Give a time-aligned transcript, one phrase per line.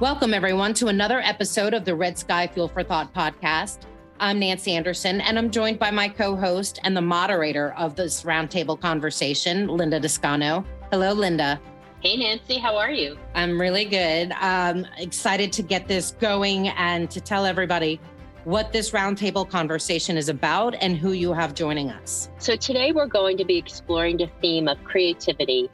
[0.00, 3.82] Welcome, everyone, to another episode of the Red Sky Fuel for Thought podcast.
[4.18, 8.24] I'm Nancy Anderson, and I'm joined by my co host and the moderator of this
[8.24, 10.64] roundtable conversation, Linda Descano.
[10.90, 11.60] Hello, Linda.
[12.02, 13.16] Hey, Nancy, how are you?
[13.36, 14.32] I'm really good.
[14.40, 18.00] Um, excited to get this going and to tell everybody
[18.42, 22.30] what this roundtable conversation is about and who you have joining us.
[22.38, 25.70] So, today we're going to be exploring the theme of creativity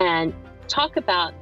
[0.00, 0.34] and
[0.68, 1.32] talk about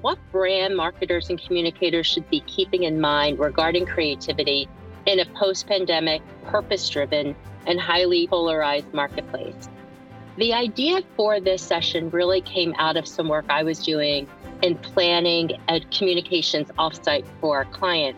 [0.00, 4.68] what brand marketers and communicators should be keeping in mind regarding creativity
[5.06, 7.34] in a post pandemic, purpose driven,
[7.66, 9.68] and highly polarized marketplace.
[10.36, 14.26] The idea for this session really came out of some work I was doing
[14.62, 18.16] in planning a communications offsite for a client.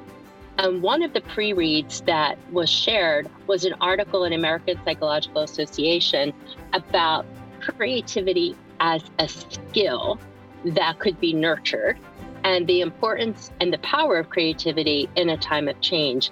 [0.59, 5.43] And one of the pre reads that was shared was an article in American Psychological
[5.43, 6.33] Association
[6.75, 7.25] about
[7.61, 10.19] creativity as a skill
[10.65, 11.99] that could be nurtured
[12.45, 16.31] and the importance and the power of creativity in a time of change.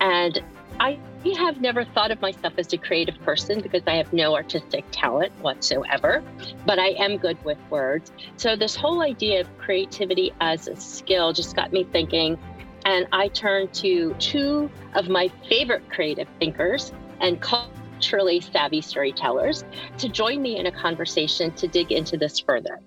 [0.00, 0.42] And
[0.80, 0.98] I
[1.36, 5.32] have never thought of myself as a creative person because I have no artistic talent
[5.40, 6.22] whatsoever,
[6.66, 8.10] but I am good with words.
[8.36, 12.38] So, this whole idea of creativity as a skill just got me thinking.
[12.84, 19.64] And I turned to two of my favorite creative thinkers and culturally savvy storytellers
[19.98, 22.80] to join me in a conversation to dig into this further.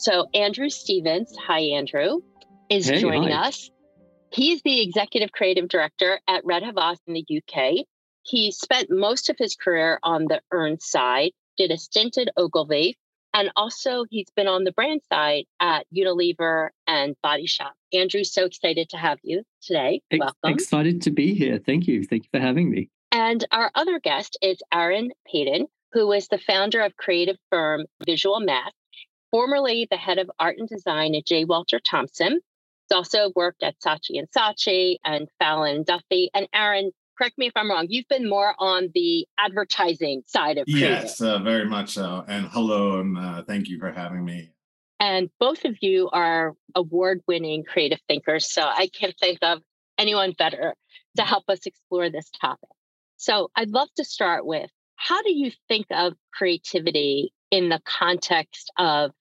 [0.00, 2.20] So, Andrew Stevens, hi, Andrew,
[2.70, 3.48] is hey, joining hi.
[3.48, 3.70] us.
[4.32, 7.84] He's the executive creative director at Red Havas in the UK.
[8.22, 12.96] He spent most of his career on the earn side, did a stint at Ogilvy,
[13.34, 17.74] and also he's been on the brand side at Unilever and Body Shop.
[17.92, 20.00] Andrew, so excited to have you today.
[20.10, 20.34] Welcome.
[20.44, 21.58] Excited to be here.
[21.58, 22.04] Thank you.
[22.04, 22.88] Thank you for having me.
[23.12, 28.40] And our other guest is Aaron Payton, who is the founder of creative firm Visual
[28.40, 28.72] Math
[29.30, 31.44] formerly the head of art and design at J.
[31.44, 32.32] Walter Thompson.
[32.32, 36.30] He's also worked at Saatchi and Saatchi and Fallon and Duffy.
[36.34, 40.66] And Aaron, correct me if I'm wrong, you've been more on the advertising side of
[40.66, 41.02] creative.
[41.02, 42.24] Yes, uh, very much so.
[42.26, 44.50] And hello, and uh, thank you for having me.
[44.98, 48.52] And both of you are award winning creative thinkers.
[48.52, 49.62] So I can't think of
[49.96, 50.74] anyone better
[51.16, 52.68] to help us explore this topic.
[53.16, 58.70] So I'd love to start with how do you think of creativity in the context
[58.78, 59.12] of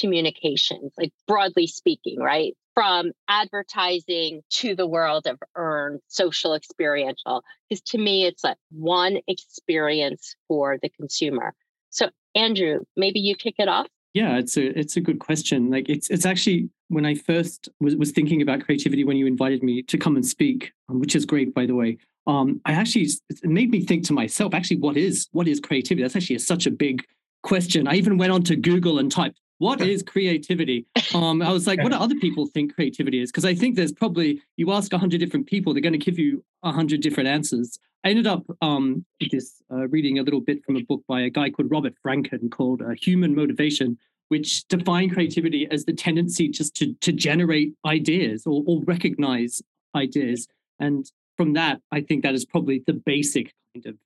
[0.00, 2.54] communications, like broadly speaking, right?
[2.74, 7.42] From advertising to the world of earned social experiential.
[7.68, 11.54] Because to me, it's like one experience for the consumer.
[11.90, 13.86] So, Andrew, maybe you kick it off.
[14.12, 15.70] Yeah, it's a it's a good question.
[15.70, 19.62] Like it's it's actually when I first was, was thinking about creativity when you invited
[19.62, 21.98] me to come and speak, which is great by the way.
[22.26, 26.02] Um, I actually it made me think to myself, actually, what is what is creativity?
[26.02, 27.04] That's actually a, such a big
[27.46, 27.86] question.
[27.86, 30.84] I even went on to Google and typed what is creativity?
[31.14, 33.30] Um, I was like, what do other people think creativity is?
[33.30, 36.44] Because I think there's probably you ask hundred different people, they're going to give you
[36.62, 37.78] hundred different answers.
[38.04, 41.30] I ended up um, this uh, reading a little bit from a book by a
[41.30, 46.74] guy called Robert Franken called uh, Human Motivation, which defined creativity as the tendency just
[46.76, 49.62] to to generate ideas or, or recognize
[49.94, 50.48] ideas.
[50.78, 53.96] And from that, I think that is probably the basic kind of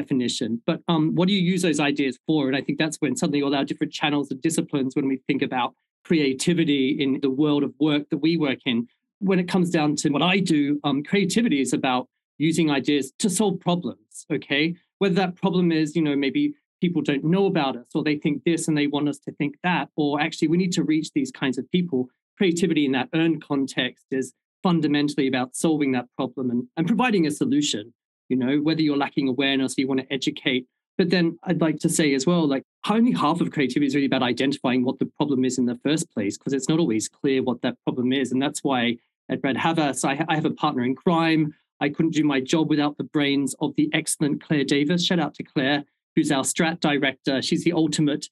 [0.00, 0.60] definition.
[0.66, 2.48] But um, what do you use those ideas for?
[2.48, 5.42] And I think that's when suddenly all our different channels and disciplines, when we think
[5.42, 5.70] about
[6.08, 8.86] creativity in the world of work that we work in,
[9.20, 13.30] when it comes down to what I do, um, creativity is about using ideas to
[13.30, 14.26] solve problems.
[14.36, 18.18] Okay, whether that problem is, you know, maybe people don't know about us or they
[18.24, 21.08] think this and they want us to think that, or actually we need to reach
[21.12, 22.00] these kinds of people.
[22.36, 27.30] Creativity in that earned context is fundamentally about solving that problem and, and providing a
[27.30, 27.94] solution
[28.34, 30.66] you know, whether you're lacking awareness, you want to educate.
[30.98, 34.06] But then I'd like to say as well, like only half of creativity is really
[34.06, 37.42] about identifying what the problem is in the first place, because it's not always clear
[37.42, 38.32] what that problem is.
[38.32, 41.54] And that's why at Red Havas, I, I have a partner in crime.
[41.80, 45.04] I couldn't do my job without the brains of the excellent Claire Davis.
[45.04, 45.84] Shout out to Claire,
[46.16, 47.40] who's our strat director.
[47.40, 48.28] She's the ultimate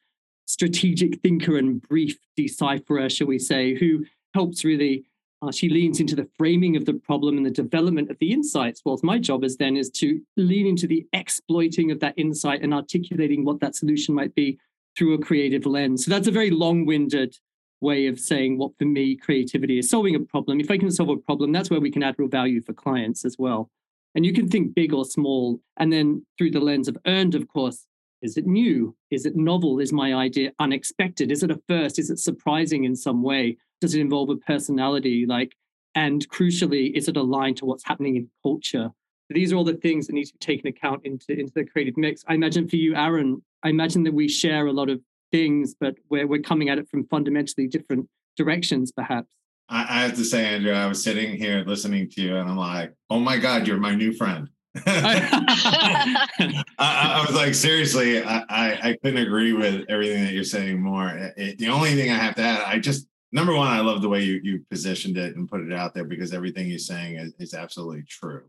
[0.46, 5.04] strategic thinker and brief decipherer, shall we say, who helps really
[5.42, 8.80] uh, she leans into the framing of the problem and the development of the insights.
[8.84, 12.72] Whilst my job is then is to lean into the exploiting of that insight and
[12.72, 14.58] articulating what that solution might be
[14.96, 16.04] through a creative lens.
[16.04, 17.36] So that's a very long-winded
[17.80, 20.60] way of saying what for me creativity is solving a problem.
[20.60, 23.24] If I can solve a problem, that's where we can add real value for clients
[23.24, 23.68] as well.
[24.14, 25.60] And you can think big or small.
[25.78, 27.86] And then through the lens of earned, of course,
[28.20, 28.94] is it new?
[29.10, 29.80] Is it novel?
[29.80, 31.32] Is my idea unexpected?
[31.32, 31.98] Is it a first?
[31.98, 33.56] Is it surprising in some way?
[33.82, 35.54] Does it involve a personality like
[35.94, 38.88] and crucially is it aligned to what's happening in culture
[39.28, 41.96] these are all the things that need to be taken account into into the creative
[41.96, 45.00] mix i imagine for you aaron i imagine that we share a lot of
[45.32, 49.34] things but we're, we're coming at it from fundamentally different directions perhaps
[49.68, 52.58] I, I have to say, Andrew, I was sitting here listening to you, and I'm
[52.58, 54.50] like, "Oh my God, you're my new friend."
[54.86, 60.80] I, I, was like, seriously, I, I, I, couldn't agree with everything that you're saying
[60.80, 61.08] more.
[61.36, 64.08] It, the only thing I have to add, I just number one, I love the
[64.08, 67.32] way you you positioned it and put it out there because everything you're saying is,
[67.38, 68.44] is absolutely true.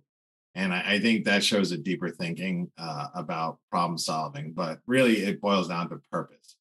[0.56, 5.24] And I, I, think that shows a deeper thinking uh, about problem solving, but really
[5.24, 6.57] it boils down to purpose.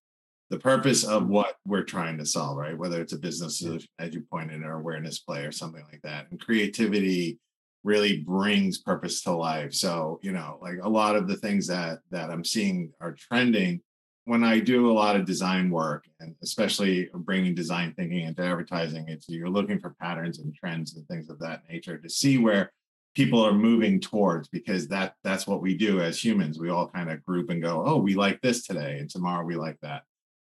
[0.49, 2.77] The purpose of what we're trying to solve, right?
[2.77, 6.27] Whether it's a business solution, as you pointed, or awareness play or something like that.
[6.31, 7.39] And creativity
[7.85, 9.75] really brings purpose to life.
[9.75, 13.81] So, you know, like a lot of the things that that I'm seeing are trending
[14.25, 19.09] when I do a lot of design work and especially bringing design thinking into advertising,
[19.09, 22.73] it's you're looking for patterns and trends and things of that nature to see where
[23.15, 26.59] people are moving towards because that that's what we do as humans.
[26.59, 29.57] We all kind of group and go, oh, we like this today, and tomorrow we
[29.57, 30.03] like that.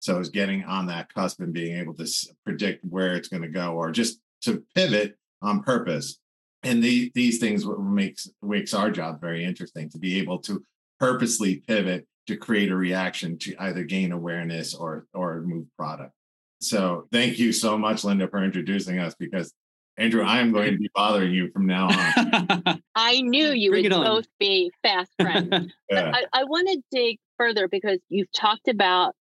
[0.01, 2.07] So it's getting on that cusp and being able to
[2.45, 6.19] predict where it's going to go, or just to pivot on purpose.
[6.63, 10.65] And the, these things makes makes our job very interesting to be able to
[10.99, 16.13] purposely pivot to create a reaction to either gain awareness or or move product.
[16.61, 19.53] So thank you so much, Linda, for introducing us because
[19.97, 22.83] Andrew, I am going to be bothering you from now on.
[22.95, 25.73] I knew you Bring would both be fast friends.
[25.91, 26.13] yeah.
[26.15, 29.15] I, I want to dig further because you've talked about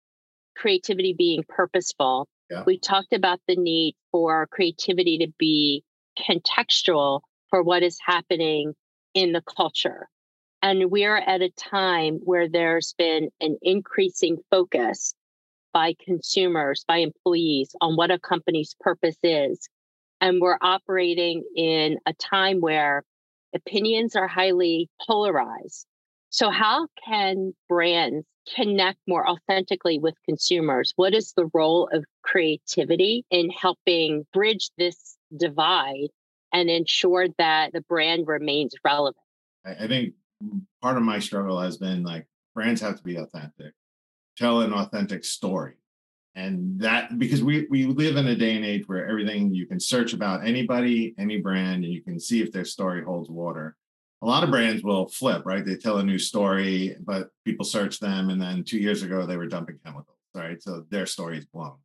[0.55, 2.27] creativity being purposeful.
[2.51, 2.63] Yeah.
[2.65, 5.83] We talked about the need for creativity to be
[6.19, 8.73] contextual for what is happening
[9.13, 10.07] in the culture.
[10.61, 15.13] And we're at a time where there's been an increasing focus
[15.73, 19.69] by consumers, by employees on what a company's purpose is
[20.21, 23.03] and we're operating in a time where
[23.53, 25.85] opinions are highly polarized.
[26.29, 28.25] So, how can brands
[28.55, 30.93] connect more authentically with consumers?
[30.95, 36.09] What is the role of creativity in helping bridge this divide
[36.53, 39.17] and ensure that the brand remains relevant?
[39.65, 40.13] I think
[40.81, 43.73] part of my struggle has been like brands have to be authentic,
[44.37, 45.75] tell an authentic story.
[46.35, 49.79] And that because we we live in a day and age where everything you can
[49.79, 53.75] search about anybody any brand and you can see if their story holds water.
[54.21, 55.65] A lot of brands will flip right?
[55.65, 59.37] They tell a new story but people search them and then two years ago they
[59.37, 60.61] were dumping chemicals right?
[60.61, 61.77] So their story is blown.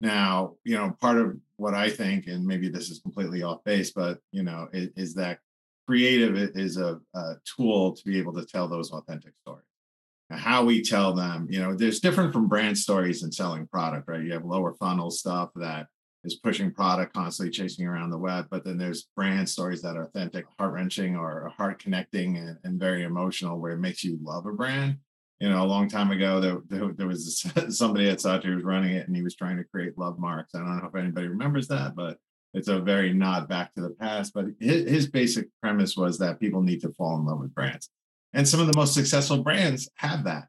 [0.00, 3.90] Now you know part of what i think and maybe this is completely off base
[3.90, 5.40] but you know is, is that
[5.88, 9.64] creative is a, a tool to be able to tell those authentic stories.
[10.30, 14.22] How we tell them you know there's different from brand stories and selling product right?
[14.22, 15.86] You have lower funnel stuff that
[16.24, 20.02] is pushing product constantly chasing around the web but then there's brand stories that are
[20.02, 24.52] authentic heart-wrenching or heart connecting and, and very emotional where it makes you love a
[24.52, 24.98] brand.
[25.40, 28.64] You know a long time ago there, there, there was somebody at Saatchi who was
[28.64, 30.54] running it and he was trying to create Lovemarks.
[30.54, 32.18] I don't know if anybody remembers that but
[32.58, 36.40] it's a very nod back to the past but his, his basic premise was that
[36.40, 37.88] people need to fall in love with brands.
[38.34, 40.48] And some of the most successful brands have that.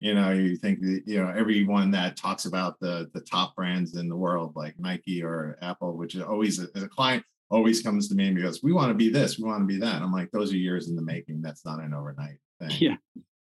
[0.00, 4.08] You know you think you know everyone that talks about the the top brands in
[4.08, 8.14] the world like nike or apple which is always as a client always comes to
[8.14, 10.00] me and goes we want to be this we want to be that.
[10.00, 11.42] I'm like those are years in the making.
[11.42, 12.70] That's not an overnight thing.
[12.78, 12.96] Yeah.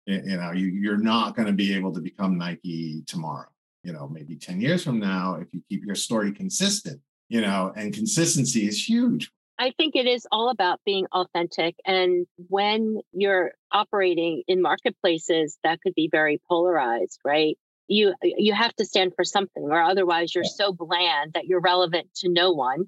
[0.08, 3.48] You, know you, you're not going to be able to become nike tomorrow.
[3.84, 7.00] You know maybe 10 years from now if you keep your story consistent
[7.32, 11.76] you know and consistency is huge I think it is all about being authentic.
[11.86, 17.60] And when you're operating in marketplaces that could be very polarized, right?
[17.88, 22.08] You you have to stand for something, or otherwise you're so bland that you're relevant
[22.16, 22.86] to no one.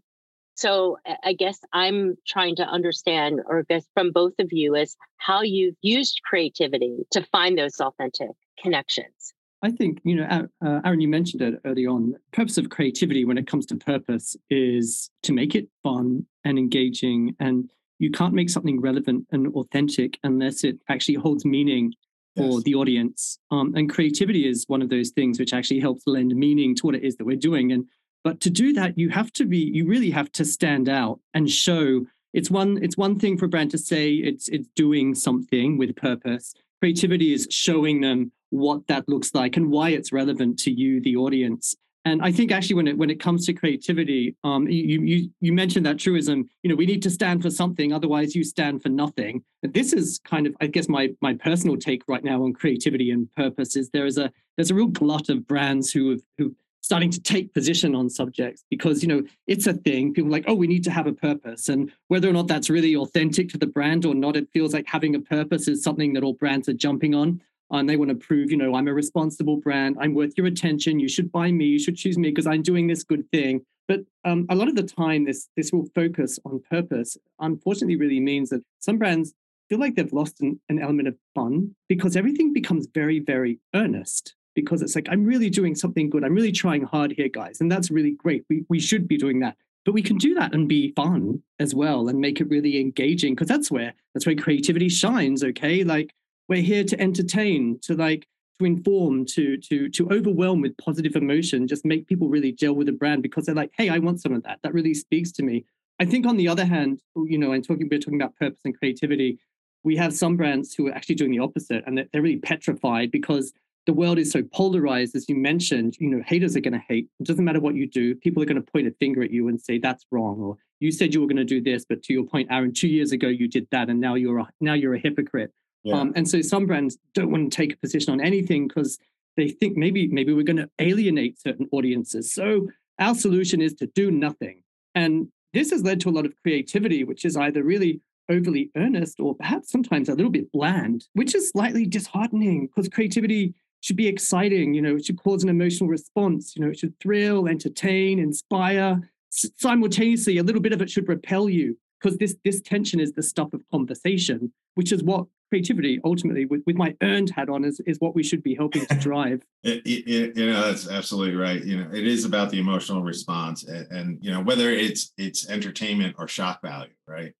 [0.55, 4.95] So I guess I'm trying to understand, or I guess from both of you, is
[5.17, 9.32] how you've used creativity to find those authentic connections.
[9.63, 12.11] I think, you know, uh, Aaron, you mentioned it early on.
[12.11, 16.59] The purpose of creativity when it comes to purpose is to make it fun and
[16.59, 17.33] engaging.
[17.39, 21.93] And you can't make something relevant and authentic unless it actually holds meaning
[22.35, 22.63] for yes.
[22.63, 23.39] the audience.
[23.51, 26.95] Um, and creativity is one of those things which actually helps lend meaning to what
[26.95, 27.71] it is that we're doing.
[27.71, 27.85] And
[28.21, 31.49] but to do that, you have to be, you really have to stand out and
[31.49, 32.05] show.
[32.33, 35.95] It's one, it's one thing for a brand to say it's it's doing something with
[35.95, 36.53] purpose.
[36.81, 41.15] Creativity is showing them what that looks like and why it's relevant to you, the
[41.15, 41.75] audience.
[42.05, 45.53] And I think actually, when it when it comes to creativity, um, you you you
[45.53, 46.49] mentioned that truism.
[46.61, 49.41] You know, we need to stand for something, otherwise you stand for nothing.
[49.63, 53.31] This is kind of, I guess, my my personal take right now on creativity and
[53.31, 53.77] purpose.
[53.77, 57.21] Is there is a there's a real glut of brands who have who starting to
[57.21, 60.13] take position on subjects because you know it's a thing.
[60.13, 62.97] People like, oh, we need to have a purpose, and whether or not that's really
[62.97, 66.23] authentic to the brand or not, it feels like having a purpose is something that
[66.23, 67.41] all brands are jumping on
[67.79, 69.97] and they want to prove, you know, I'm a responsible brand.
[69.99, 70.99] I'm worth your attention.
[70.99, 71.65] You should buy me.
[71.65, 73.65] You should choose me because I'm doing this good thing.
[73.87, 77.17] But um, a lot of the time, this this will focus on purpose.
[77.39, 79.33] Unfortunately, really means that some brands
[79.69, 84.35] feel like they've lost an, an element of fun because everything becomes very, very earnest.
[84.55, 86.23] Because it's like I'm really doing something good.
[86.23, 88.45] I'm really trying hard here, guys, and that's really great.
[88.49, 91.75] We we should be doing that but we can do that and be fun as
[91.75, 96.13] well and make it really engaging because that's where that's where creativity shines okay like
[96.47, 98.27] we're here to entertain to like
[98.59, 102.87] to inform to to to overwhelm with positive emotion just make people really gel with
[102.87, 105.43] the brand because they're like hey i want some of that that really speaks to
[105.43, 105.65] me
[105.99, 108.77] i think on the other hand you know and talking we're talking about purpose and
[108.77, 109.39] creativity
[109.83, 113.53] we have some brands who are actually doing the opposite and they're really petrified because
[113.85, 117.09] the world is so polarized, as you mentioned, you know, haters are going to hate.
[117.19, 118.15] It doesn't matter what you do.
[118.15, 120.91] People are going to point a finger at you and say that's wrong, or you
[120.91, 123.27] said you were going to do this, but to your point, Aaron, two years ago
[123.27, 125.51] you did that, and now you're a, now you're a hypocrite.
[125.83, 125.95] Yeah.
[125.95, 128.97] Um, and so some brands don't want to take a position on anything because
[129.35, 132.33] they think maybe maybe we're going to alienate certain audiences.
[132.33, 134.63] So our solution is to do nothing,
[134.95, 139.19] and this has led to a lot of creativity, which is either really overly earnest
[139.19, 144.07] or perhaps sometimes a little bit bland, which is slightly disheartening because creativity should be
[144.07, 144.73] exciting.
[144.73, 146.55] You know, it should cause an emotional response.
[146.55, 149.09] You know, it should thrill, entertain, inspire.
[149.29, 153.23] Simultaneously, a little bit of it should repel you because this this tension is the
[153.23, 157.79] stuff of conversation, which is what creativity ultimately, with, with my earned hat on, is
[157.85, 159.45] is what we should be helping to drive.
[159.61, 161.63] it, it, you know, that's absolutely right.
[161.63, 165.47] You know, it is about the emotional response, and, and you know whether it's it's
[165.47, 167.33] entertainment or shock value, right?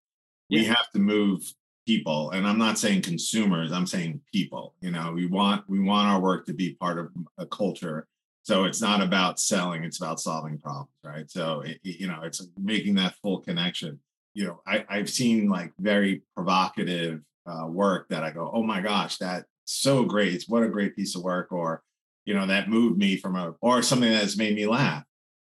[0.50, 0.60] Yeah.
[0.60, 1.42] We have to move
[1.86, 6.08] people and i'm not saying consumers i'm saying people you know we want we want
[6.08, 8.08] our work to be part of a culture
[8.44, 12.48] so it's not about selling it's about solving problems right so it, you know it's
[12.58, 14.00] making that full connection
[14.34, 18.82] you know I, i've seen like very provocative uh, work that i go oh my
[18.82, 21.82] gosh that's so great what a great piece of work or
[22.26, 25.04] you know that moved me from a or something that's made me laugh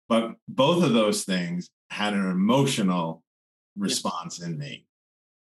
[0.09, 3.23] but both of those things had an emotional
[3.77, 4.47] response yeah.
[4.47, 4.87] in me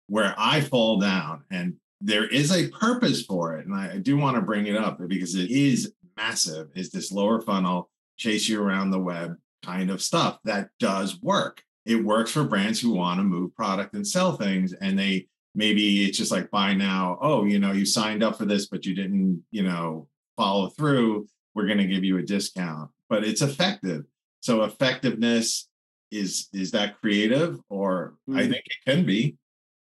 [0.07, 3.67] where I fall down and there is a purpose for it.
[3.67, 7.11] And I, I do want to bring it up because it is massive, is this
[7.11, 11.63] lower funnel, chase you around the web kind of stuff that does work.
[11.87, 14.75] It works for brands who want to move product and sell things.
[14.75, 17.19] And they maybe it's just like buy now.
[17.21, 21.27] Oh, you know, you signed up for this, but you didn't, you know, follow through.
[21.55, 24.05] We're going to give you a discount, but it's effective.
[24.41, 25.69] So effectiveness
[26.11, 28.39] is is that creative or mm.
[28.39, 29.37] I think it can be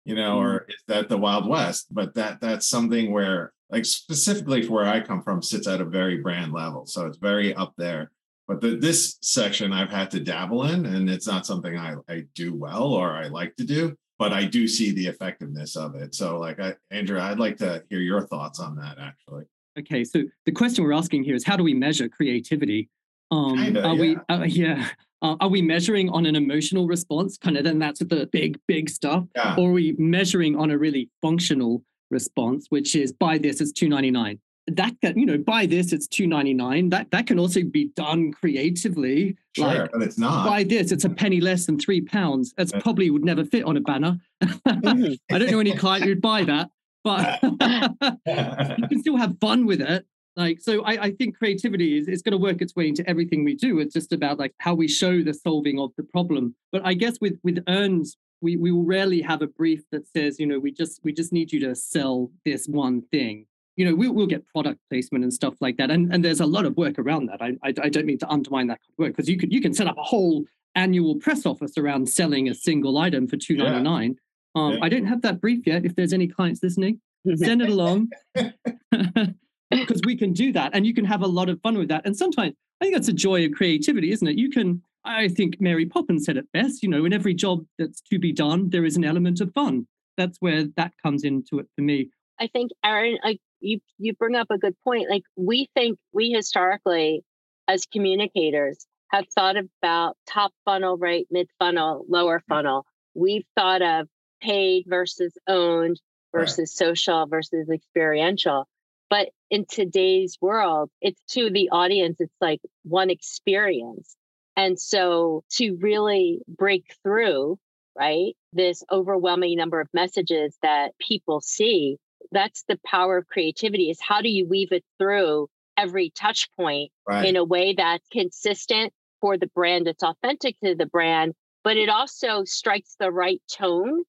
[0.10, 0.44] you know, mm.
[0.44, 1.88] or is that the Wild West?
[1.92, 5.86] But that that's something where, like specifically for where I come from, sits at a
[5.86, 6.88] very brand level.
[6.88, 8.12] So it's very up there.
[8.48, 12.24] But the, this section I've had to dabble in, and it's not something I, I
[12.34, 16.14] do well or I like to do, but I do see the effectiveness of it.
[16.14, 19.46] So, like, I, Andrew, I'd like to hear your thoughts on that actually.
[19.80, 22.90] Okay, so the question we're asking here is how do we measure creativity?
[23.32, 24.02] Um, Kinda, are yeah.
[24.02, 24.18] we?
[24.28, 24.90] Uh, yeah.
[25.22, 27.38] Uh, are we measuring on an emotional response?
[27.38, 29.26] Kind of, then that's the big, big stuff.
[29.36, 29.56] Yeah.
[29.58, 33.90] Or are we measuring on a really functional response, which is buy this, it's two
[33.90, 34.40] ninety nine.
[34.76, 36.90] That can, you know, buy this, it's two ninety nine.
[36.90, 39.38] That that can also be done creatively.
[39.56, 40.48] Sure, like, but it's not.
[40.48, 42.54] Buy this, it's a penny less than three pounds.
[42.58, 44.20] That's probably would never fit on a banner.
[44.44, 45.14] Mm-hmm.
[45.36, 46.70] I don't know any client who'd buy that,
[47.04, 47.40] but
[48.78, 50.06] you can still have fun with it
[50.40, 53.44] like, so I, I think creativity is, is going to work its way into everything
[53.44, 53.80] we do.
[53.80, 56.56] It's just about like how we show the solving of the problem.
[56.72, 60.40] But I guess with with earns, we we will rarely have a brief that says,
[60.40, 63.48] you know, we just we just need you to sell this one thing.
[63.80, 66.46] You know, we, we'll get product placement and stuff like that, and and there's a
[66.46, 67.42] lot of work around that.
[67.42, 69.88] I I, I don't mean to undermine that work because you could you can set
[69.88, 70.46] up a whole
[70.76, 74.16] annual press office around selling a single item for two ninety nine.
[74.56, 74.62] Yeah.
[74.62, 74.80] Um, yeah.
[74.84, 75.86] I don't have that brief yet.
[75.86, 77.00] If there's any clients listening,
[77.36, 78.10] send it along.
[79.72, 82.06] because we can do that and you can have a lot of fun with that.
[82.06, 84.38] And sometimes I think that's a joy of creativity, isn't it?
[84.38, 88.02] You can, I think Mary Poppins said it best, you know, in every job that's
[88.02, 89.88] to be done, there is an element of fun.
[90.18, 92.10] That's where that comes into it for me.
[92.40, 95.10] I think, Aaron, like you, you bring up a good point.
[95.10, 97.24] Like we think we historically,
[97.68, 102.44] as communicators, have thought about top funnel, right, mid funnel, lower mm.
[102.48, 102.86] funnel.
[103.14, 104.08] We've thought of
[104.42, 106.00] paid versus owned
[106.34, 106.88] versus right.
[106.88, 108.68] social versus experiential.
[109.10, 114.16] But in today's world, it's to the audience, it's like one experience.
[114.56, 117.58] And so to really break through,
[117.98, 121.98] right, this overwhelming number of messages that people see,
[122.32, 125.48] that's the power of creativity is how do you weave it through
[125.78, 127.26] every touch point right.
[127.26, 131.34] in a way that's consistent for the brand, it's authentic to the brand,
[131.64, 134.04] but it also strikes the right tone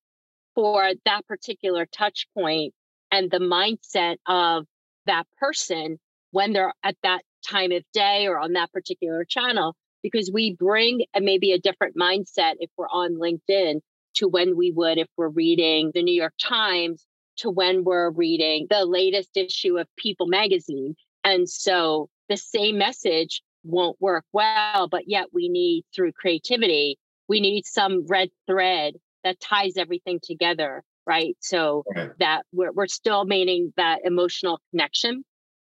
[0.55, 2.75] for that particular touch point
[3.11, 4.67] and the mindset of
[5.07, 5.99] that person
[6.33, 11.05] when they're at that time of day or on that particular channel because we bring
[11.15, 13.81] a, maybe a different mindset if we're on LinkedIn
[14.15, 17.07] to when we would if we're reading the New York Times
[17.41, 20.95] to when we're reading the latest issue of People magazine.
[21.25, 27.41] And so the same message won't work well, but yet we need through creativity, we
[27.41, 28.95] need some red thread
[29.25, 31.37] that ties everything together, right?
[31.41, 32.11] So right.
[32.19, 35.25] that we're, we're still maintaining that emotional connection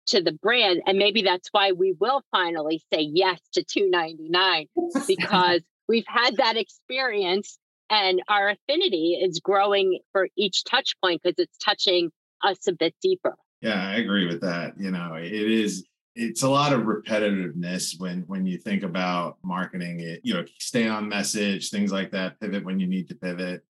[0.08, 0.82] to the brand.
[0.86, 4.66] And maybe that's why we will finally say yes to 299
[5.06, 7.58] because we've had that experience
[7.90, 12.10] and our affinity is growing for each touch point because it's touching
[12.42, 13.34] us a bit deeper.
[13.60, 14.74] Yeah, I agree with that.
[14.78, 20.00] You know, it is it's a lot of repetitiveness when when you think about marketing
[20.00, 23.62] it you know stay on message things like that pivot when you need to pivot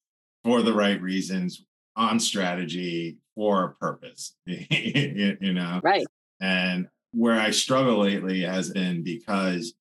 [0.45, 6.07] for the right reasons on strategy for a purpose you, you know right
[6.41, 9.75] and where I struggle lately has been because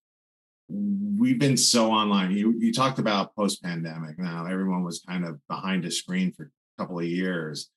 [0.69, 2.31] we've been so online.
[2.31, 4.19] You you talked about post pandemic.
[4.19, 7.69] Now everyone was kind of behind a screen for a couple of years,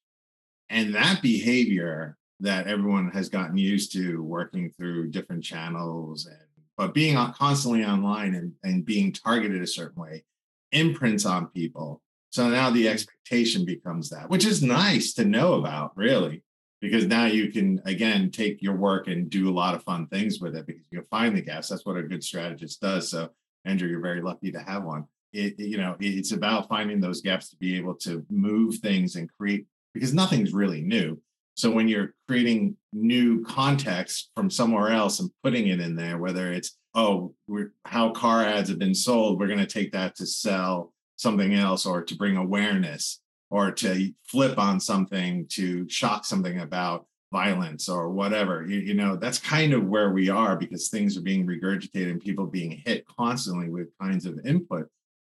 [0.69, 6.37] and that behavior that everyone has gotten used to working through different channels and
[6.77, 10.25] but being constantly online and, and being targeted a certain way
[10.73, 12.01] imprints on people.
[12.31, 16.43] So now the expectation becomes that, which is nice to know about, really
[16.81, 20.41] because now you can again take your work and do a lot of fun things
[20.41, 21.69] with it because you can find the gaps.
[21.69, 23.11] That's what a good strategist does.
[23.11, 23.31] So
[23.65, 25.05] Andrew, you're very lucky to have one.
[25.33, 29.31] It, you know, it's about finding those gaps to be able to move things and
[29.39, 31.21] create because nothing's really new.
[31.55, 36.53] So when you're creating new context from somewhere else and putting it in there, whether
[36.53, 40.27] it's oh, we're, how car ads have been sold, we're going to take that to
[40.27, 43.21] sell something else or to bring awareness
[43.51, 48.65] or to flip on something to shock something about violence or whatever.
[48.67, 52.21] You, you, know that's kind of where we are because things are being regurgitated and
[52.21, 54.89] people being hit constantly with kinds of input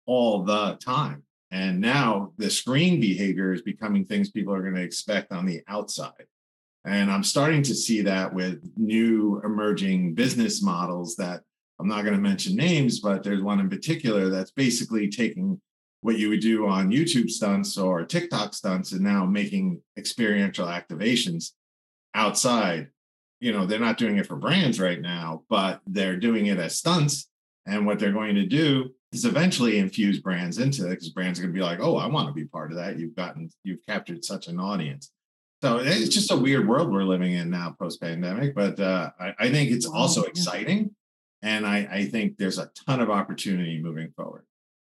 [0.05, 1.23] all the time.
[1.51, 5.61] And now the screen behavior is becoming things people are going to expect on the
[5.67, 6.25] outside.
[6.85, 11.41] And i'm starting to see that with new emerging business models that
[11.79, 15.59] i'm not going to mention names but there's one in particular that's basically taking
[16.01, 21.51] what you would do on YouTube stunts or TikTok stunts and now making experiential activations
[22.13, 22.89] outside.
[23.39, 26.77] You know, they're not doing it for brands right now, but they're doing it as
[26.77, 27.29] stunts.
[27.65, 31.43] And what they're going to do is eventually infuse brands into it because brands are
[31.43, 32.97] going to be like, oh, I want to be part of that.
[32.97, 35.11] You've gotten, you've captured such an audience.
[35.61, 39.33] So it's just a weird world we're living in now post pandemic, but uh, I,
[39.39, 40.95] I, think it's also exciting.
[41.41, 44.46] And I, I think there's a ton of opportunity moving forward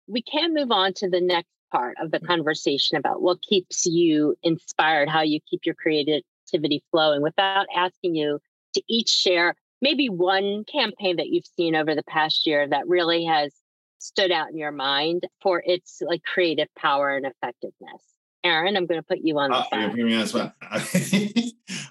[0.10, 2.28] we can move on to the next part of the mm.
[2.28, 8.39] conversation about what keeps you inspired, how you keep your creativity flowing without asking you
[8.74, 13.26] to each share maybe one campaign that you've seen over the past year that really
[13.26, 13.54] has
[14.00, 18.02] stood out in your mind for its like creative power and effectiveness.
[18.43, 19.95] Aaron, I'm going to put you on the uh, spot.
[19.95, 20.56] You're on spot.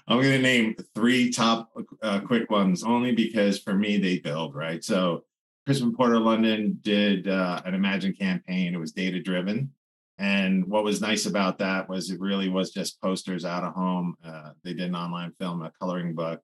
[0.07, 4.55] I'm going to name three top uh, quick ones only because for me they build
[4.55, 4.83] right.
[4.83, 5.25] So
[5.65, 8.73] Crispin Porter London did uh, an Imagine campaign.
[8.73, 9.71] It was data driven.
[10.17, 14.15] And what was nice about that was it really was just posters out of home.
[14.25, 16.41] Uh, they did an online film, a coloring book.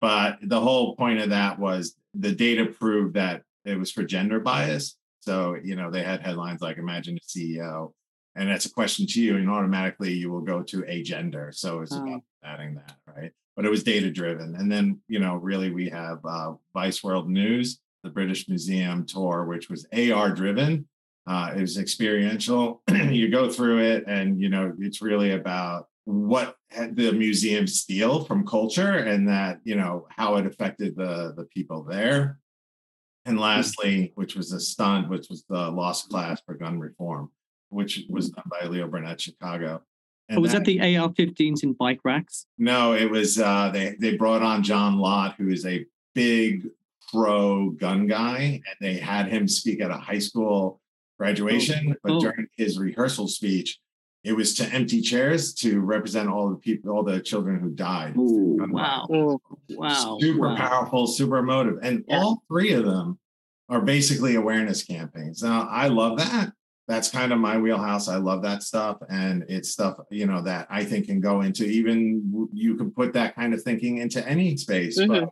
[0.00, 4.38] But the whole point of that was the data proved that it was for gender
[4.38, 4.96] bias.
[5.20, 7.92] So, you know, they had headlines like Imagine a CEO.
[8.36, 11.50] And that's a question to you, and automatically you will go to a gender.
[11.52, 12.02] So it's oh.
[12.02, 13.32] about adding that, right?
[13.56, 14.54] But it was data driven.
[14.54, 19.44] And then, you know, really we have uh, Vice World News the British Museum tour,
[19.44, 20.86] which was AR driven.
[21.26, 22.82] Uh, it was experiential.
[22.88, 28.46] you go through it, and you know it's really about what the museum steal from
[28.46, 32.38] culture, and that you know how it affected the the people there.
[33.24, 37.32] And lastly, which was a stunt, which was the Lost Class for Gun Reform,
[37.70, 39.82] which was done by Leo Burnett Chicago.
[40.28, 42.46] And oh, was that, that the AR-15s in bike racks?
[42.56, 43.40] No, it was.
[43.40, 46.68] Uh, they they brought on John Lott, who is a big
[47.12, 50.80] pro gun guy, and they had him speak at a high school
[51.18, 51.90] graduation.
[51.90, 52.20] Oh, but oh.
[52.20, 53.78] during his rehearsal speech,
[54.24, 58.16] it was to empty chairs to represent all the people, all the children who died.
[58.16, 59.06] Ooh, wow.
[59.10, 59.40] Ooh,
[59.70, 60.18] wow.
[60.20, 60.56] Super wow.
[60.56, 61.78] powerful, super emotive.
[61.82, 62.18] And yeah.
[62.18, 63.20] all three of them
[63.68, 65.42] are basically awareness campaigns.
[65.42, 66.52] Now, I love that.
[66.88, 68.08] That's kind of my wheelhouse.
[68.08, 68.98] I love that stuff.
[69.08, 73.12] And it's stuff, you know, that I think can go into even you can put
[73.12, 74.98] that kind of thinking into any space.
[74.98, 75.12] Mm-hmm.
[75.12, 75.30] But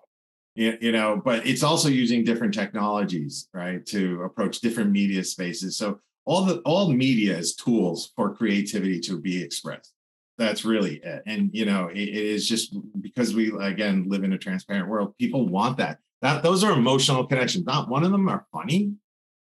[0.54, 5.98] you know but it's also using different technologies right to approach different media spaces so
[6.26, 9.92] all the all media is tools for creativity to be expressed
[10.38, 14.32] that's really it and you know it, it is just because we again live in
[14.32, 17.66] a transparent world people want that that those are emotional connections.
[17.66, 18.94] Not one of them are funny,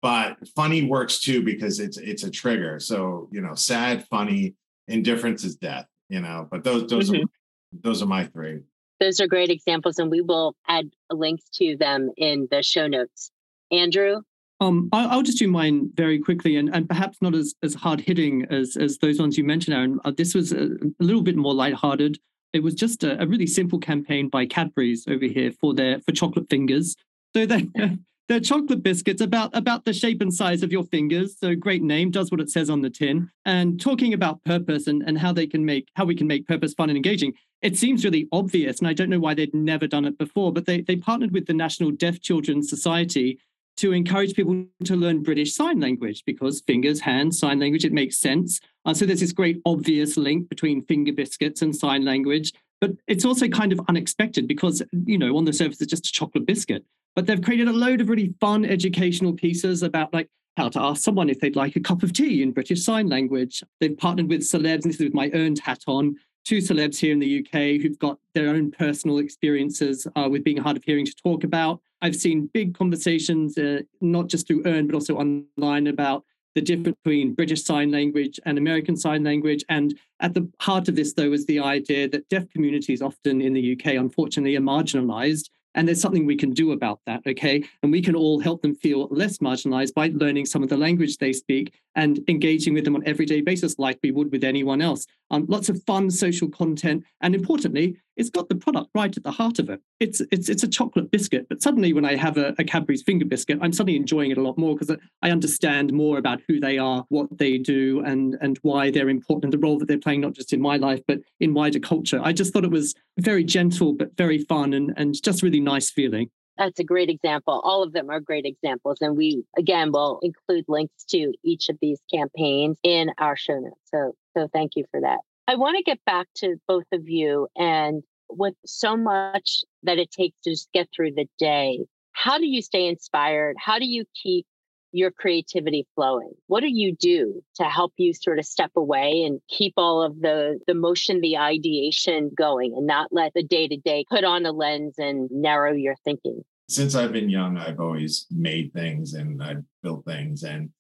[0.03, 2.79] but funny works too because it's it's a trigger.
[2.79, 4.55] So you know, sad, funny,
[4.87, 5.87] indifference is death.
[6.11, 7.23] You know, but those those mm-hmm.
[7.23, 8.61] are those are my three.
[9.01, 13.31] Those are great examples, and we will add links to them in the show notes.
[13.71, 14.23] Andrew,
[14.61, 18.47] um, I'll just do mine very quickly, and, and perhaps not as, as hard hitting
[18.51, 20.01] as as those ones you mentioned, Aaron.
[20.05, 22.19] Uh, this was a, a, little bit more lighthearted.
[22.55, 26.13] It was just a, a, really simple campaign by Cadbury's over here for their for
[26.13, 26.97] chocolate fingers.
[27.35, 27.69] So they
[28.29, 31.37] they're chocolate biscuits about about the shape and size of your fingers.
[31.39, 33.31] So great name, does what it says on the tin.
[33.45, 36.75] And talking about purpose and, and how they can make how we can make purpose
[36.75, 37.35] fun and engaging.
[37.63, 40.53] It seems really obvious, and I don't know why they'd never done it before.
[40.53, 43.39] But they they partnered with the National Deaf Children's Society
[43.77, 48.17] to encourage people to learn British Sign Language because fingers, hands, sign language, it makes
[48.19, 48.59] sense.
[48.87, 52.53] Uh, so there's this great obvious link between finger biscuits and sign language.
[52.81, 56.13] But it's also kind of unexpected because, you know, on the surface, it's just a
[56.13, 56.85] chocolate biscuit.
[57.17, 61.03] But they've created a load of really fun educational pieces about like how to ask
[61.03, 63.63] someone if they'd like a cup of tea in British Sign Language.
[63.81, 67.13] They've partnered with celebs, and this is with my earned hat on, two celebs here
[67.13, 71.05] in the UK who've got their own personal experiences uh, with being hard of hearing
[71.07, 71.81] to talk about.
[72.03, 76.25] I've seen big conversations, uh, not just through Earn, but also online about
[76.55, 79.65] the difference between British Sign Language and American Sign Language.
[79.69, 83.53] And at the heart of this, though, is the idea that deaf communities often in
[83.53, 87.63] the UK, unfortunately, are marginalized and there's something we can do about that, okay?
[87.83, 91.19] And we can all help them feel less marginalized by learning some of the language
[91.19, 95.07] they speak and engaging with them on everyday basis like we would with anyone else.
[95.31, 97.05] Um, lots of fun social content.
[97.21, 99.81] And importantly, it's got the product right at the heart of it.
[100.01, 103.25] It's it's it's a chocolate biscuit, but suddenly when I have a, a Cadbury's finger
[103.25, 106.79] biscuit, I'm suddenly enjoying it a lot more because I understand more about who they
[106.79, 110.33] are, what they do, and and why they're important, the role that they're playing not
[110.33, 112.21] just in my life but in wider culture.
[112.23, 115.91] I just thought it was very gentle but very fun and and just really nice
[115.91, 116.31] feeling.
[116.59, 117.61] That's a great example.
[117.65, 118.99] All of them are great examples.
[119.03, 123.77] And we, again, will include links to each of these campaigns in our show notes.
[123.93, 125.19] So, so thank you for that.
[125.49, 130.11] I want to get back to both of you and with so much that it
[130.11, 133.57] takes to just get through the day, how do you stay inspired?
[133.59, 134.47] How do you keep
[134.91, 136.33] your creativity flowing?
[136.49, 140.21] What do you do to help you sort of step away and keep all of
[140.21, 144.47] the the motion, the ideation going and not let the day to day put on
[144.47, 146.43] a lens and narrow your thinking?
[146.69, 150.71] Since I've been young, I've always made things and I've built things and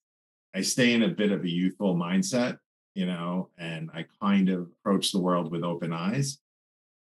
[0.54, 2.56] I stay in a bit of a youthful mindset
[2.96, 6.38] you know, and I kind of approach the world with open eyes.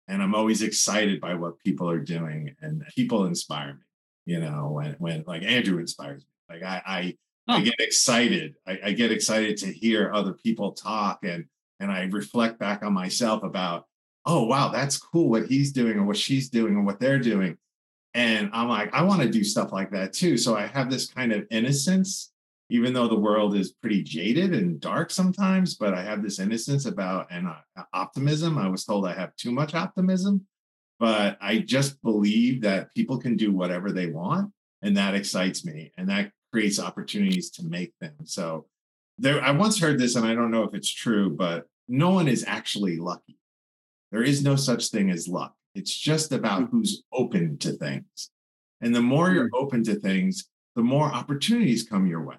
[0.06, 3.80] And I'm always excited by what people are doing, and people inspire me,
[4.24, 6.56] you know, when, when like Andrew inspires me.
[6.56, 7.16] Like I, I,
[7.48, 7.58] huh.
[7.58, 8.54] I get excited.
[8.66, 11.44] I, I get excited to hear other people talk, and
[11.80, 13.86] and I reflect back on myself about,
[14.26, 17.56] oh wow, that's cool what he's doing and what she's doing and what they're doing.
[18.14, 20.36] And I'm like, I want to do stuff like that too.
[20.36, 22.29] So I have this kind of innocence
[22.70, 26.86] even though the world is pretty jaded and dark sometimes, but I have this innocence
[26.86, 28.56] about and uh, optimism.
[28.58, 30.46] I was told I have too much optimism,
[31.00, 34.52] but I just believe that people can do whatever they want,
[34.82, 38.14] and that excites me, and that creates opportunities to make them.
[38.24, 38.66] So
[39.18, 42.28] there, I once heard this, and I don't know if it's true, but no one
[42.28, 43.36] is actually lucky.
[44.12, 45.54] There is no such thing as luck.
[45.74, 46.76] It's just about mm-hmm.
[46.76, 48.30] who's open to things.
[48.80, 49.64] And the more you're mm-hmm.
[49.64, 52.36] open to things, the more opportunities come your way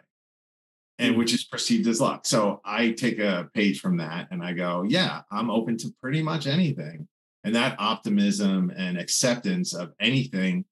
[1.01, 1.17] and mm.
[1.17, 2.25] which is perceived as luck.
[2.25, 6.21] So I take a page from that and I go, yeah, I'm open to pretty
[6.21, 7.07] much anything.
[7.43, 10.65] And that optimism and acceptance of anything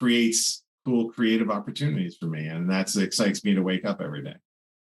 [0.00, 2.46] creates cool creative opportunities for me.
[2.46, 4.36] And that's excites me to wake up every day.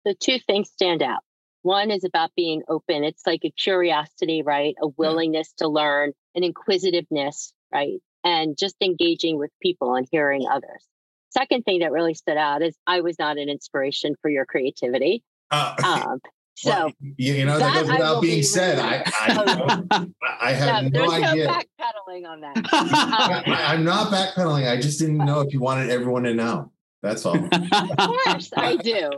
[0.05, 1.21] The two things stand out.
[1.63, 3.05] One is about being open.
[3.05, 4.75] It's like a curiosity, right?
[4.83, 5.67] A willingness yeah.
[5.67, 8.01] to learn, an inquisitiveness, right?
[8.25, 10.85] And just engaging with people and hearing others.
[11.31, 15.23] Second thing that really stood out is I was not an inspiration for your creativity.
[15.51, 16.21] Uh, um,
[16.55, 18.79] so well, you know that, that goes without being be said.
[18.79, 19.03] I
[19.91, 20.07] I,
[20.41, 21.49] I have no, no idea.
[21.49, 22.69] backpedaling on that.
[23.47, 24.71] I, am not backpedaling.
[24.71, 26.71] I just didn't know if you wanted everyone to know.
[27.03, 27.37] That's all.
[27.37, 29.11] of course, I do.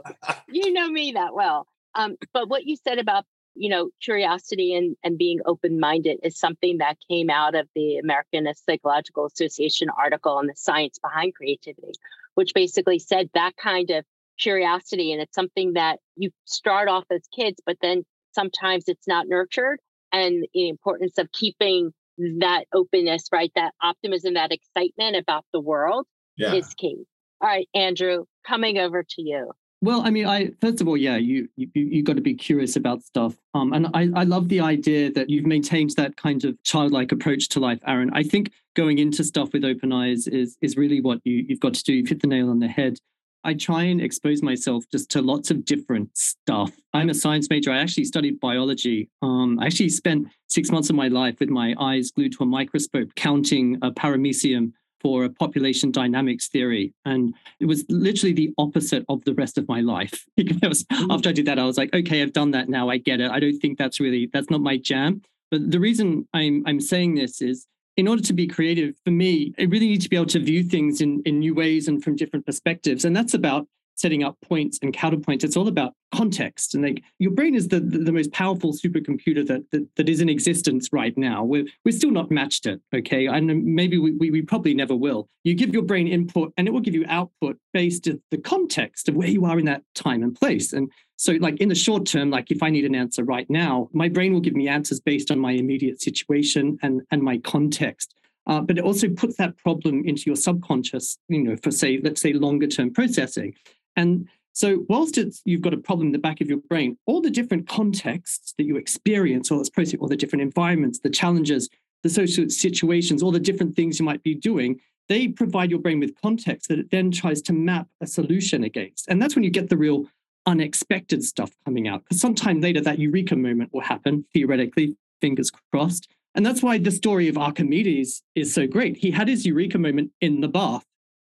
[0.48, 1.66] You know me that well.
[1.94, 6.38] Um, but what you said about you know, curiosity and, and being open minded is
[6.38, 11.92] something that came out of the American Psychological Association article on the science behind creativity,
[12.34, 14.04] which basically said that kind of
[14.38, 15.12] curiosity.
[15.12, 19.78] And it's something that you start off as kids, but then sometimes it's not nurtured.
[20.12, 23.50] And the importance of keeping that openness, right?
[23.54, 26.54] That optimism, that excitement about the world yeah.
[26.54, 27.04] is key.
[27.40, 29.52] All right, Andrew, coming over to you.
[29.82, 32.76] Well, I mean, I first of all, yeah, you you you got to be curious
[32.76, 33.34] about stuff.
[33.52, 37.48] Um, and I I love the idea that you've maintained that kind of childlike approach
[37.50, 38.10] to life, Aaron.
[38.14, 41.74] I think going into stuff with open eyes is is really what you, you've got
[41.74, 41.94] to do.
[41.94, 42.98] You've hit the nail on the head.
[43.44, 46.70] I try and expose myself just to lots of different stuff.
[46.94, 47.72] I'm a science major.
[47.72, 49.10] I actually studied biology.
[49.20, 52.46] Um, I actually spent six months of my life with my eyes glued to a
[52.46, 56.94] microscope counting a paramecium for a population dynamics theory.
[57.04, 60.24] And it was literally the opposite of the rest of my life.
[60.36, 61.10] because hmm.
[61.10, 62.88] after I did that, I was like, okay, I've done that now.
[62.88, 63.30] I get it.
[63.30, 65.22] I don't think that's really, that's not my jam.
[65.50, 69.52] But the reason I'm, I'm saying this is in order to be creative, for me,
[69.58, 72.16] I really need to be able to view things in, in new ways and from
[72.16, 73.04] different perspectives.
[73.04, 75.44] And that's about setting up points and counterpoints.
[75.44, 76.74] It's all about context.
[76.74, 80.20] And like your brain is the, the, the, most powerful supercomputer that, that that is
[80.20, 81.44] in existence right now.
[81.44, 82.80] We're we're still not matched it.
[82.94, 83.26] Okay.
[83.26, 85.28] And maybe we, we, we probably never will.
[85.44, 89.08] You give your brain input and it will give you output based on the context
[89.08, 90.72] of where you are in that time and place.
[90.72, 93.88] And so like in the short term, like if I need an answer right now,
[93.92, 98.14] my brain will give me answers based on my immediate situation and, and my context.
[98.46, 102.20] Uh, but it also puts that problem into your subconscious, you know, for say, let's
[102.20, 103.54] say longer term processing.
[103.96, 107.30] And so, whilst you've got a problem in the back of your brain, all the
[107.30, 111.70] different contexts that you experience, all process, all the different environments, the challenges,
[112.02, 114.78] the social situations, all the different things you might be doing,
[115.08, 119.08] they provide your brain with context that it then tries to map a solution against.
[119.08, 120.06] And that's when you get the real
[120.44, 122.04] unexpected stuff coming out.
[122.04, 126.08] Because sometime later, that eureka moment will happen, theoretically, fingers crossed.
[126.34, 128.96] And that's why the story of Archimedes is so great.
[128.96, 130.84] He had his eureka moment in the bath.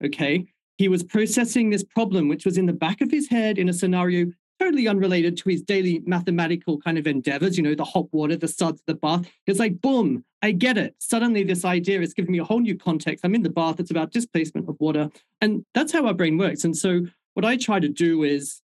[0.05, 0.47] Okay
[0.79, 3.73] he was processing this problem, which was in the back of his head in a
[3.73, 4.27] scenario
[4.63, 8.47] totally unrelated to his daily mathematical kind of endeavors, you know, the hot water, the
[8.47, 9.27] suds, the bath.
[9.47, 10.95] It's like, boom, I get it.
[10.99, 13.25] Suddenly, this idea is giving me a whole new context.
[13.25, 15.11] I'm in the bath, it's about displacement of water.
[15.41, 16.65] And that's how our brain works.
[16.65, 18.61] And so, what I try to do is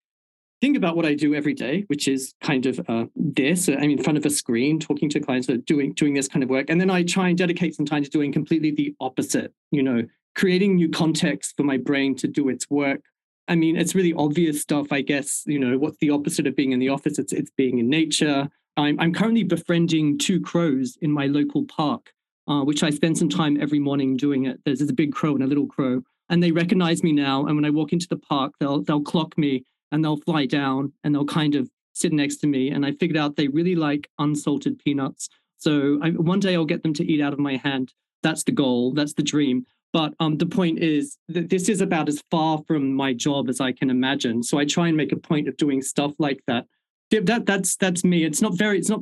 [0.59, 3.69] think about what I do every day, which is kind of uh, this.
[3.69, 6.69] I'm in front of a screen talking to clients, doing doing this kind of work,
[6.69, 9.53] and then I try and dedicate some time to doing completely the opposite.
[9.71, 10.03] You know,
[10.35, 13.01] creating new context for my brain to do its work.
[13.47, 15.43] I mean, it's really obvious stuff, I guess.
[15.45, 17.19] You know, what's the opposite of being in the office?
[17.19, 18.49] It's it's being in nature.
[18.77, 22.11] I'm I'm currently befriending two crows in my local park,
[22.47, 24.59] uh, which I spend some time every morning doing it.
[24.65, 27.45] There's, there's a big crow and a little crow, and they recognize me now.
[27.45, 30.91] And when I walk into the park, they'll they'll clock me and they'll fly down
[31.03, 32.69] and they'll kind of sit next to me.
[32.69, 35.29] And I figured out they really like unsalted peanuts.
[35.57, 37.93] So I, one day I'll get them to eat out of my hand.
[38.23, 38.91] That's the goal.
[38.91, 39.65] That's the dream.
[39.95, 43.61] But um, the point is that this is about as far from my job as
[43.61, 44.43] I can imagine.
[44.43, 46.65] So I try and make a point of doing stuff like that.
[47.11, 48.25] That that's that's me.
[48.25, 48.77] It's not very.
[48.77, 48.99] It's not.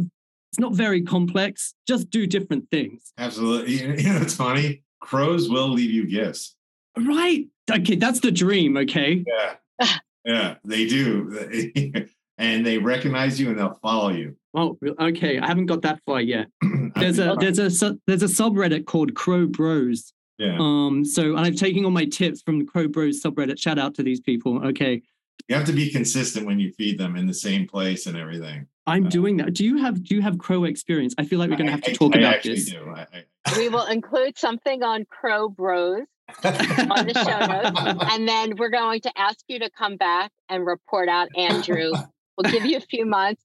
[0.51, 1.73] It's not very complex.
[1.88, 3.12] Just do different things.
[3.17, 4.03] Absolutely.
[4.03, 4.84] You know, it's funny.
[5.01, 6.56] Crows will leave you gifts.
[6.95, 7.47] Right.
[7.71, 8.77] Okay, that's the dream.
[8.77, 9.25] Okay.
[9.27, 9.88] Yeah.
[10.25, 12.08] Yeah, they do.
[12.38, 14.38] and they recognize you and they'll follow you.
[14.53, 15.38] Oh, okay.
[15.38, 16.47] I haven't got that far yet.
[16.95, 20.58] There's a there's a there's a subreddit called Crow Bros yeah.
[20.60, 23.60] Um, so and I'm taking all my tips from the Crow Bros subreddit.
[23.60, 24.65] Shout out to these people.
[24.67, 25.02] Okay.
[25.48, 28.67] You have to be consistent when you feed them in the same place and everything.
[28.88, 29.54] I'm uh, doing that.
[29.54, 31.13] Do you have do you have crow experience?
[31.17, 32.69] I feel like we're going to have to talk I, about I this.
[32.69, 32.93] Do.
[32.96, 33.24] I,
[33.58, 36.06] we will include something on Crow Bros
[36.43, 40.65] on the show notes, and then we're going to ask you to come back and
[40.65, 41.91] report out Andrew.
[42.38, 43.43] We'll give you a few months,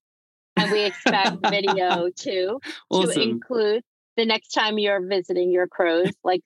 [0.57, 3.13] and we expect video too awesome.
[3.13, 3.83] to include
[4.17, 6.43] the next time you're visiting your crows, like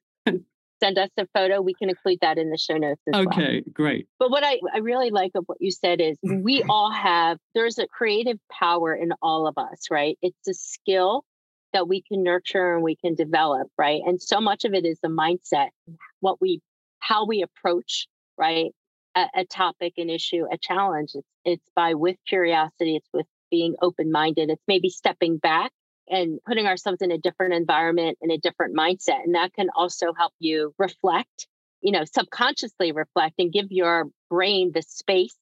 [0.82, 3.46] send us a photo, we can include that in the show notes as okay, well.
[3.46, 4.08] Okay, great.
[4.18, 6.70] But what I, I really like of what you said is we mm-hmm.
[6.70, 10.18] all have, there's a creative power in all of us, right?
[10.22, 11.24] It's a skill
[11.72, 14.00] that we can nurture and we can develop, right?
[14.04, 15.68] And so much of it is the mindset,
[16.20, 16.60] what we,
[16.98, 18.72] how we approach, right?
[19.14, 21.12] A, a topic, an issue, a challenge.
[21.14, 25.70] It's, it's by with curiosity, it's with being open minded, it's maybe stepping back
[26.12, 29.24] and putting ourselves in a different environment and a different mindset.
[29.24, 31.48] And that can also help you reflect,
[31.80, 35.36] you know, subconsciously reflect and give your brain the space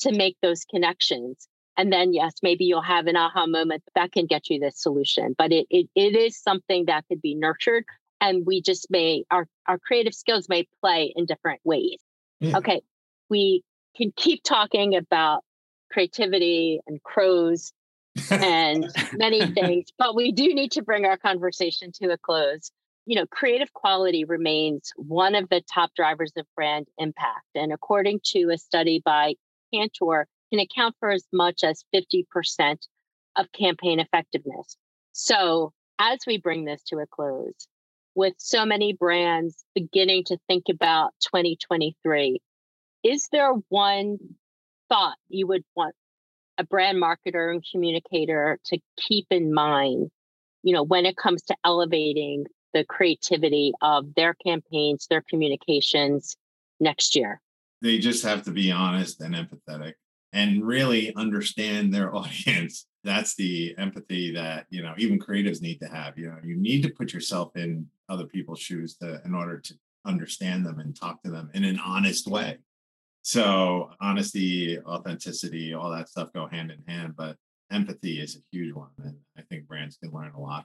[0.00, 1.48] to make those connections.
[1.76, 5.36] And then, yes, maybe you'll have an aha moment that can get you the solution.
[5.38, 7.84] But it, it, it is something that could be nurtured.
[8.20, 11.98] And we just may, our, our creative skills may play in different ways.
[12.42, 12.82] Okay.
[13.30, 13.62] We
[13.96, 15.44] can keep talking about
[15.92, 17.72] creativity and crows
[18.30, 22.70] and many things, but we do need to bring our conversation to a close.
[23.06, 27.46] You know, creative quality remains one of the top drivers of brand impact.
[27.54, 29.34] And according to a study by
[29.72, 32.78] Kantar, can account for as much as 50%
[33.36, 34.76] of campaign effectiveness.
[35.12, 37.66] So, as we bring this to a close,
[38.14, 42.40] with so many brands beginning to think about 2023,
[43.04, 44.18] is there one
[44.88, 45.94] thought you would want
[46.58, 50.10] a brand marketer and communicator to keep in mind,
[50.62, 52.44] you know, when it comes to elevating
[52.74, 56.36] the creativity of their campaigns, their communications
[56.80, 57.40] next year?
[57.80, 59.94] They just have to be honest and empathetic
[60.32, 62.86] and really understand their audience.
[63.04, 66.18] That's the empathy that, you know, even creatives need to have.
[66.18, 69.74] You know, you need to put yourself in other people's shoes to in order to
[70.04, 72.58] understand them and talk to them in an honest way.
[73.28, 77.36] So honesty, authenticity, all that stuff go hand in hand, but
[77.70, 78.88] empathy is a huge one.
[79.04, 80.64] And I think brands can learn a lot.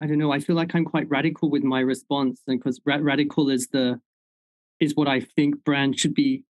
[0.00, 0.32] I don't know.
[0.32, 4.00] I feel like I'm quite radical with my response because ra- radical is the
[4.80, 6.44] is what I think brands should be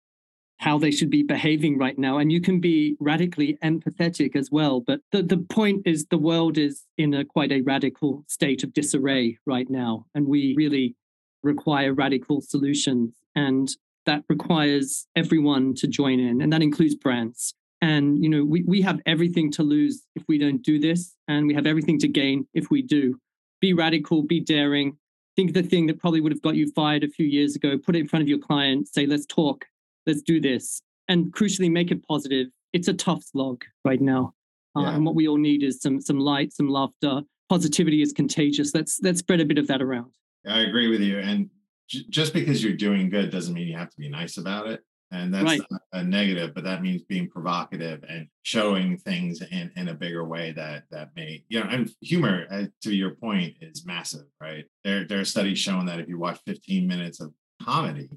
[0.59, 2.19] how they should be behaving right now.
[2.19, 4.83] And you can be radically empathetic as well.
[4.87, 8.73] But the, the point is the world is in a quite a radical state of
[8.73, 10.07] disarray right now.
[10.15, 10.95] And we really
[11.43, 13.17] require radical solutions.
[13.35, 13.69] And
[14.07, 16.41] that requires everyone to join in.
[16.41, 17.55] And that includes brands.
[17.81, 21.47] And you know, we, we have everything to lose if we don't do this, and
[21.47, 23.19] we have everything to gain if we do.
[23.61, 24.97] Be radical, be daring.
[25.37, 27.77] Think of the thing that probably would have got you fired a few years ago,
[27.77, 29.67] put it in front of your client, say, let's talk
[30.07, 30.83] let's do this.
[31.09, 32.49] And crucially, make it positive.
[32.73, 34.35] It's a tough slog right now.
[34.77, 34.85] Uh.
[34.87, 37.23] And what we all need is some some light, some laughter.
[37.49, 38.75] Positivity is contagious.
[38.75, 40.11] Let's let's spread a bit of that around.
[40.47, 41.19] I agree with you.
[41.19, 41.51] And
[41.89, 44.81] j- just because you're doing good doesn't mean you have to be nice about it.
[45.11, 45.61] And that's right.
[45.93, 50.51] a negative, but that means being provocative and showing things in, in a bigger way
[50.53, 54.65] that that may, you know, and humor, uh, to your point, is massive, right?
[54.83, 58.11] There, there are studies showing that if you watch 15 minutes of comedy,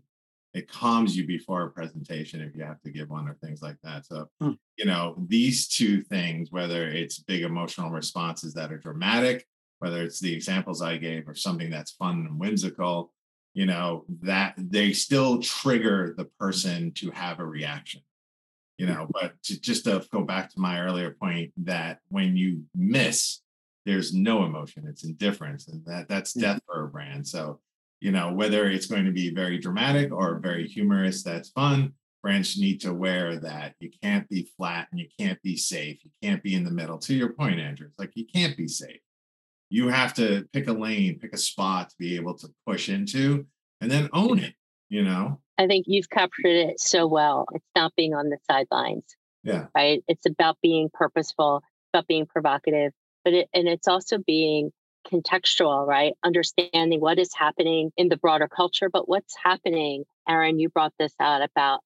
[0.54, 3.78] it calms you before a presentation if you have to give one or things like
[3.84, 4.06] that.
[4.08, 4.54] So, hmm.
[4.78, 9.46] you know, these two things, whether it's big emotional responses that are dramatic,
[9.80, 13.14] whether it's the examples I gave or something that's fun and whimsical,
[13.58, 18.02] you know, that they still trigger the person to have a reaction.
[18.78, 22.66] You know, but to, just to go back to my earlier point that when you
[22.76, 23.40] miss,
[23.84, 25.68] there's no emotion, it's indifference.
[25.70, 27.28] And that that's death for a brand.
[27.28, 27.60] So
[28.00, 31.94] you know, whether it's going to be very dramatic or very humorous, that's fun.
[32.22, 35.98] Brands need to wear that you can't be flat and you can't be safe.
[36.04, 37.00] You can't be in the middle.
[37.00, 39.00] To your point, Andrew, it's like you can't be safe.
[39.70, 43.46] You have to pick a lane, pick a spot to be able to push into
[43.82, 44.54] and then own it,
[44.90, 45.40] you know?
[45.58, 47.46] I think you've captured it so well.
[47.54, 49.04] It's not being on the sidelines.
[49.44, 49.68] Yeah.
[49.76, 50.04] Right.
[50.08, 52.92] It's about being purposeful, about being provocative,
[53.24, 54.72] but it, and it's also being
[55.12, 56.14] contextual, right?
[56.24, 61.14] Understanding what is happening in the broader culture, but what's happening, Aaron, you brought this
[61.20, 61.80] out about,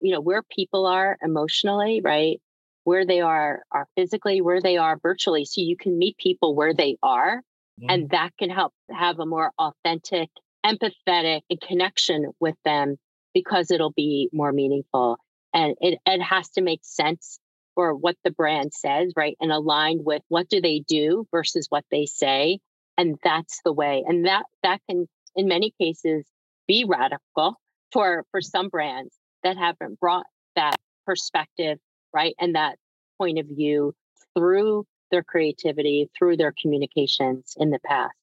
[0.00, 2.40] you know, where people are emotionally, right?
[2.88, 5.44] Where they are are physically, where they are virtually.
[5.44, 7.42] So you can meet people where they are.
[7.80, 7.90] Mm-hmm.
[7.90, 10.30] And that can help have a more authentic,
[10.64, 12.96] empathetic and connection with them
[13.34, 15.18] because it'll be more meaningful.
[15.52, 17.38] And it, it has to make sense
[17.74, 19.36] for what the brand says, right?
[19.40, 22.58] And aligned with what do they do versus what they say
[22.98, 26.26] and that's the way and that that can in many cases
[26.66, 27.54] be radical
[27.92, 31.78] for for some brands that haven't brought that perspective
[32.12, 32.34] right?
[32.38, 32.78] And that
[33.18, 33.94] point of view
[34.36, 38.14] through their creativity through their communications in the past.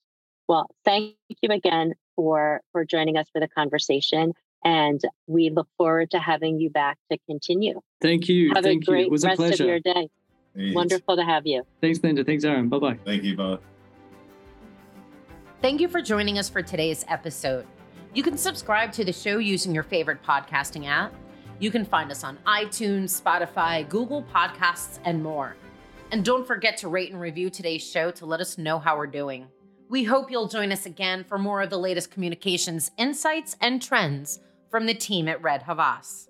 [0.48, 6.12] Well thank you again for for joining us for the conversation and we look forward
[6.12, 7.82] to having you back to continue.
[8.02, 9.06] Thank you have thank a great you.
[9.06, 10.10] it was rest a pleasure of your day.
[10.56, 10.76] Thanks.
[10.76, 11.63] wonderful to have you.
[11.82, 12.24] Thanks linda.
[12.24, 13.00] Thanks aaron bye-bye.
[13.04, 13.60] Thank you both.
[15.62, 17.65] Thank you for joining us for today's episode.
[18.13, 21.13] You can subscribe to the show using your favorite podcasting app.
[21.59, 25.55] You can find us on iTunes, Spotify, Google Podcasts, and more.
[26.11, 29.07] And don't forget to rate and review today's show to let us know how we're
[29.07, 29.47] doing.
[29.89, 34.39] We hope you'll join us again for more of the latest communications insights and trends
[34.69, 36.27] from the team at Red Havas.